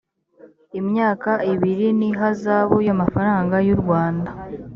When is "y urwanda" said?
3.65-4.31